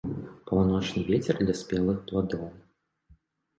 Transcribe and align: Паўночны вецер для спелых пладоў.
Паўночны 0.51 1.03
вецер 1.09 1.35
для 1.43 1.55
спелых 1.61 2.01
пладоў. 2.09 2.51